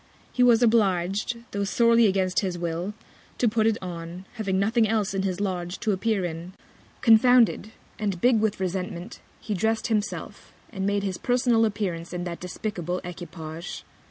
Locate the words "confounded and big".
7.01-8.39